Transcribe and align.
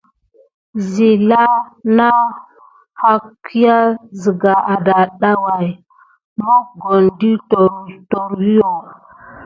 Zila 0.89 1.43
na 1.97 2.09
hakuya 3.01 3.77
siga 4.21 4.53
adada 4.73 5.31
way 5.43 5.67
mokone 6.45 7.09
di 7.19 7.31
toryo. 8.09 8.61